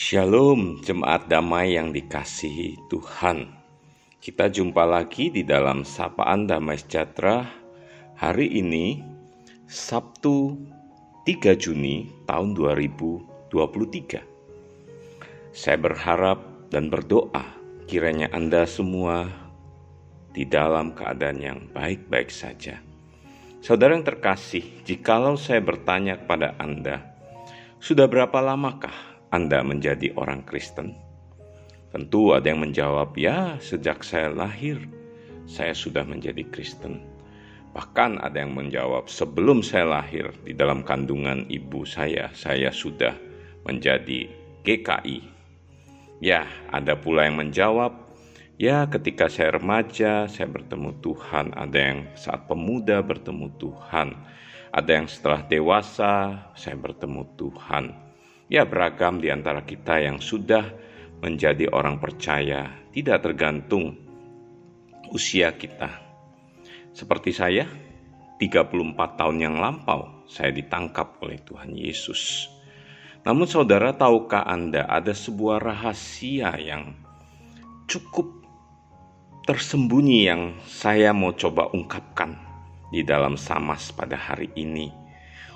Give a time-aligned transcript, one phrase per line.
[0.00, 3.52] Shalom, jemaat damai yang dikasihi Tuhan.
[4.16, 7.44] Kita jumpa lagi di dalam sapaan damai sejahtera
[8.16, 9.04] hari ini,
[9.68, 10.56] Sabtu
[11.28, 15.52] 3 Juni tahun 2023.
[15.52, 19.28] Saya berharap dan berdoa kiranya Anda semua
[20.32, 22.80] di dalam keadaan yang baik-baik saja.
[23.60, 27.04] Saudara yang terkasih, jikalau saya bertanya kepada Anda,
[27.84, 30.98] sudah berapa lamakah anda menjadi orang Kristen?
[31.94, 34.82] Tentu ada yang menjawab, "Ya, sejak saya lahir,
[35.46, 37.06] saya sudah menjadi Kristen."
[37.70, 43.14] Bahkan ada yang menjawab, "Sebelum saya lahir di dalam kandungan ibu saya, saya sudah
[43.62, 44.26] menjadi
[44.66, 45.22] GKI."
[46.18, 47.94] Ya, ada pula yang menjawab,
[48.58, 54.10] "Ya, ketika saya remaja, saya bertemu Tuhan." Ada yang saat pemuda bertemu Tuhan,
[54.74, 58.09] ada yang setelah dewasa, saya bertemu Tuhan
[58.50, 60.66] ya beragam di antara kita yang sudah
[61.22, 63.94] menjadi orang percaya, tidak tergantung
[65.14, 66.02] usia kita.
[66.90, 67.70] Seperti saya,
[68.42, 72.50] 34 tahun yang lampau saya ditangkap oleh Tuhan Yesus.
[73.20, 76.96] Namun saudara tahukah Anda ada sebuah rahasia yang
[77.84, 78.40] cukup
[79.44, 82.32] tersembunyi yang saya mau coba ungkapkan
[82.88, 84.88] di dalam Samas pada hari ini.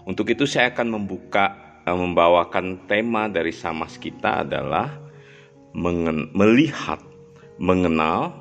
[0.05, 4.97] Untuk itu saya akan membuka membawakan tema dari Samas kita adalah
[5.77, 7.03] mengen melihat,
[7.61, 8.33] mengenal,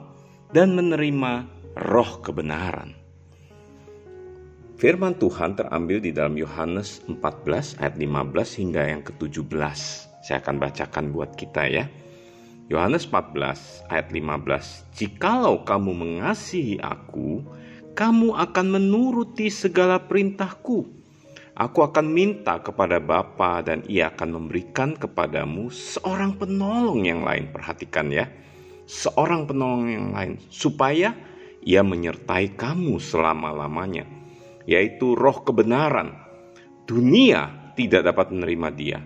[0.56, 1.44] dan menerima
[1.92, 2.96] roh kebenaran.
[4.80, 9.52] Firman Tuhan terambil di dalam Yohanes 14 ayat 15 hingga yang ke-17.
[10.24, 11.86] Saya akan bacakan buat kita ya.
[12.72, 14.96] Yohanes 14 ayat 15.
[14.96, 17.44] Jikalau kamu mengasihi aku,
[17.96, 21.03] kamu akan menuruti segala perintahku
[21.54, 27.54] Aku akan minta kepada Bapa dan ia akan memberikan kepadamu seorang penolong yang lain.
[27.54, 28.26] Perhatikan ya,
[28.90, 31.14] seorang penolong yang lain supaya
[31.62, 34.02] ia menyertai kamu selama-lamanya,
[34.66, 36.18] yaitu roh kebenaran.
[36.90, 39.00] Dunia tidak dapat menerima dia.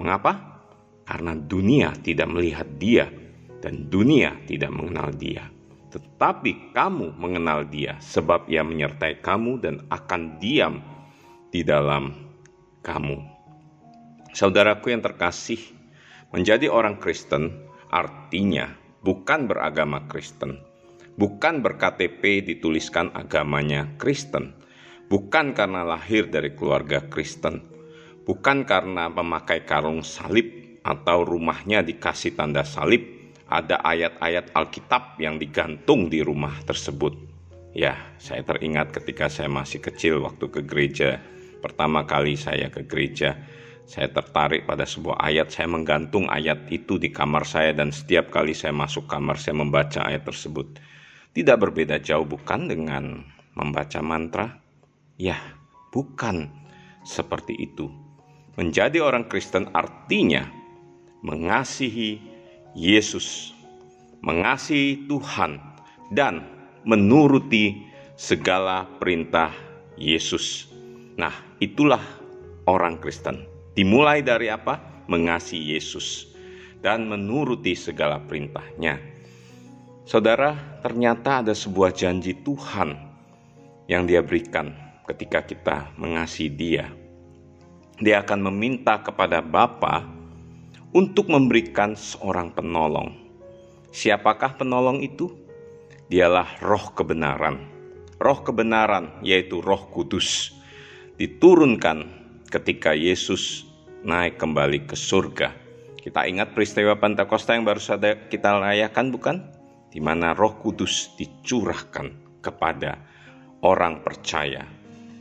[0.00, 0.64] Mengapa?
[1.04, 3.04] Karena dunia tidak melihat dia
[3.60, 5.44] dan dunia tidak mengenal dia.
[5.92, 10.91] Tetapi kamu mengenal dia sebab ia menyertai kamu dan akan diam
[11.52, 12.16] di dalam
[12.80, 13.20] kamu.
[14.32, 15.60] Saudaraku yang terkasih,
[16.32, 18.72] menjadi orang Kristen artinya
[19.04, 20.56] bukan beragama Kristen,
[21.20, 24.56] bukan berKTP dituliskan agamanya Kristen,
[25.12, 27.60] bukan karena lahir dari keluarga Kristen,
[28.24, 33.04] bukan karena memakai karung salib atau rumahnya dikasih tanda salib,
[33.52, 37.12] ada ayat-ayat Alkitab yang digantung di rumah tersebut.
[37.76, 41.20] Ya, saya teringat ketika saya masih kecil waktu ke gereja
[41.62, 43.38] Pertama kali saya ke gereja,
[43.86, 48.50] saya tertarik pada sebuah ayat, saya menggantung ayat itu di kamar saya dan setiap kali
[48.50, 50.82] saya masuk kamar saya membaca ayat tersebut.
[51.32, 53.22] Tidak berbeda jauh bukan dengan
[53.54, 54.58] membaca mantra?
[55.16, 55.38] Ya,
[55.94, 56.50] bukan
[57.06, 57.88] seperti itu.
[58.58, 60.44] Menjadi orang Kristen artinya
[61.22, 62.20] mengasihi
[62.74, 63.54] Yesus,
[64.20, 65.62] mengasihi Tuhan,
[66.12, 66.44] dan
[66.84, 67.86] menuruti
[68.18, 69.54] segala perintah
[69.96, 70.68] Yesus.
[71.16, 72.02] Nah, itulah
[72.66, 73.46] orang Kristen.
[73.78, 75.06] Dimulai dari apa?
[75.06, 76.34] Mengasihi Yesus
[76.82, 78.98] dan menuruti segala perintahnya.
[80.02, 82.98] Saudara, ternyata ada sebuah janji Tuhan
[83.86, 84.74] yang dia berikan
[85.06, 86.90] ketika kita mengasihi dia.
[88.02, 90.02] Dia akan meminta kepada Bapa
[90.90, 93.14] untuk memberikan seorang penolong.
[93.94, 95.30] Siapakah penolong itu?
[96.10, 97.62] Dialah roh kebenaran.
[98.18, 100.61] Roh kebenaran yaitu roh kudus
[101.20, 102.08] diturunkan
[102.48, 103.64] ketika Yesus
[104.04, 105.52] naik kembali ke surga.
[106.02, 109.36] Kita ingat peristiwa Pentakosta yang baru saja kita rayakan bukan?
[109.92, 112.98] Di mana Roh Kudus dicurahkan kepada
[113.62, 114.66] orang percaya.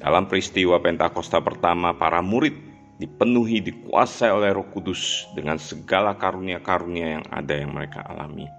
[0.01, 2.57] Dalam peristiwa Pentakosta pertama, para murid
[2.97, 8.49] dipenuhi, dikuasai oleh Roh Kudus dengan segala karunia-karunia yang ada yang mereka alami.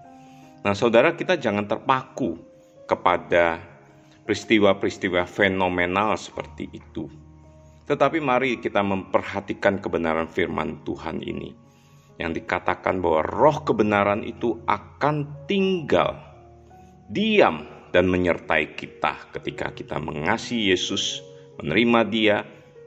[0.63, 2.39] Nah, saudara, kita jangan terpaku
[2.87, 3.59] kepada
[4.23, 7.11] peristiwa-peristiwa fenomenal seperti itu.
[7.87, 11.51] Tetapi mari kita memperhatikan kebenaran firman Tuhan ini.
[12.21, 16.15] Yang dikatakan bahwa roh kebenaran itu akan tinggal,
[17.11, 21.21] diam, dan menyertai kita ketika kita mengasihi Yesus,
[21.61, 22.37] menerima dia,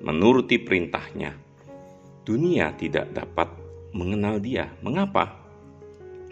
[0.02, 1.38] menuruti perintahnya.
[2.26, 3.54] Dunia tidak dapat
[3.94, 4.74] mengenal dia.
[4.82, 5.46] Mengapa?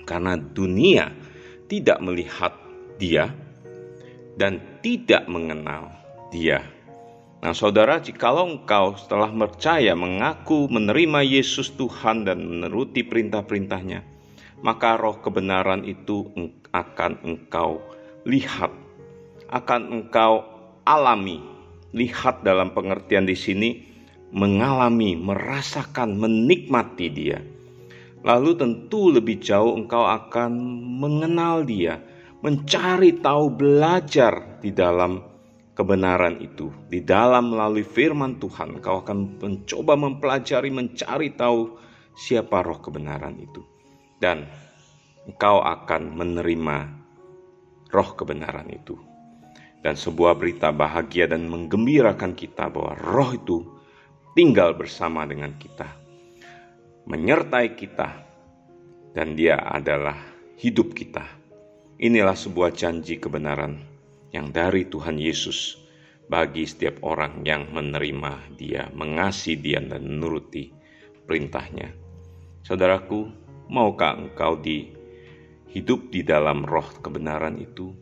[0.03, 1.13] Karena dunia
[1.69, 2.53] tidak melihat
[2.97, 3.29] dia
[4.35, 5.93] dan tidak mengenal
[6.33, 6.65] dia.
[7.43, 13.99] Nah, saudara, jikalau engkau setelah percaya mengaku menerima Yesus Tuhan dan menuruti perintah-perintahnya,
[14.63, 16.23] maka roh kebenaran itu
[16.71, 17.83] akan engkau
[18.23, 18.71] lihat,
[19.51, 20.47] akan engkau
[20.87, 21.43] alami.
[21.91, 23.69] Lihat dalam pengertian di sini,
[24.31, 27.43] mengalami, merasakan, menikmati dia.
[28.23, 30.63] Lalu tentu lebih jauh engkau akan
[30.95, 31.99] mengenal dia,
[32.39, 35.32] mencari tahu, belajar di dalam
[35.73, 36.69] kebenaran itu.
[36.89, 41.77] Di dalam melalui firman Tuhan, kau akan mencoba mempelajari, mencari tahu
[42.13, 43.61] siapa roh kebenaran itu.
[44.21, 44.45] Dan
[45.27, 46.77] engkau akan menerima
[47.89, 48.95] roh kebenaran itu.
[49.83, 53.57] Dan sebuah berita bahagia dan menggembirakan kita bahwa roh itu
[54.31, 55.89] tinggal bersama dengan kita.
[57.03, 58.09] Menyertai kita.
[59.13, 60.17] Dan dia adalah
[60.57, 61.21] hidup kita.
[62.01, 63.92] Inilah sebuah janji kebenaran
[64.33, 65.77] yang dari Tuhan Yesus
[66.25, 70.73] bagi setiap orang yang menerima Dia, mengasihi Dia dan menuruti
[71.29, 71.93] perintahnya.
[72.65, 73.29] Saudaraku,
[73.69, 74.89] maukah engkau di
[75.69, 77.93] hidup di dalam roh kebenaran itu,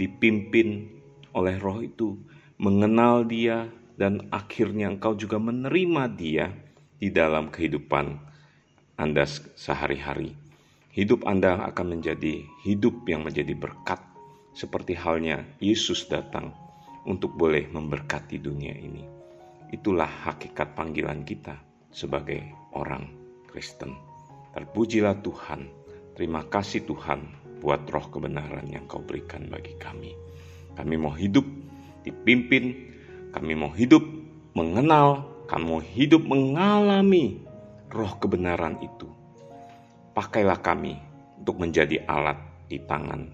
[0.00, 0.88] dipimpin
[1.36, 2.16] oleh roh itu,
[2.56, 3.68] mengenal Dia
[4.00, 6.48] dan akhirnya engkau juga menerima Dia
[6.96, 8.16] di dalam kehidupan
[8.96, 9.28] Anda
[9.60, 10.32] sehari-hari.
[10.94, 14.13] Hidup Anda akan menjadi hidup yang menjadi berkat
[14.54, 16.54] seperti halnya Yesus datang
[17.04, 19.04] untuk boleh memberkati dunia ini.
[19.74, 21.58] Itulah hakikat panggilan kita
[21.90, 22.40] sebagai
[22.78, 23.10] orang
[23.50, 23.94] Kristen.
[24.54, 25.66] Terpujilah Tuhan,
[26.14, 30.14] terima kasih Tuhan buat roh kebenaran yang kau berikan bagi kami.
[30.78, 31.42] Kami mau hidup
[32.06, 32.94] dipimpin,
[33.34, 34.02] kami mau hidup
[34.54, 37.42] mengenal, kami mau hidup mengalami
[37.90, 39.10] roh kebenaran itu.
[40.14, 40.94] Pakailah kami
[41.42, 42.38] untuk menjadi alat
[42.70, 43.26] di tangan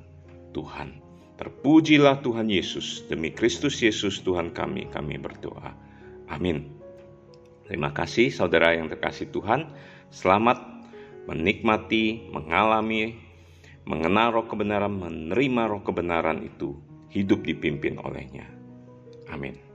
[0.56, 1.09] Tuhan.
[1.40, 5.72] Terpujilah Tuhan Yesus, demi Kristus Yesus Tuhan kami, kami berdoa.
[6.28, 6.68] Amin.
[7.64, 9.72] Terima kasih saudara yang terkasih Tuhan.
[10.12, 10.60] Selamat
[11.24, 13.16] menikmati, mengalami,
[13.88, 16.76] mengenal roh kebenaran, menerima roh kebenaran itu,
[17.08, 18.44] hidup dipimpin olehnya.
[19.32, 19.69] Amin.